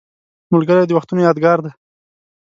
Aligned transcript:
ملګری 0.53 0.83
د 0.87 0.91
وختونو 0.97 1.21
یادګار 1.27 1.57
دی 1.65 1.71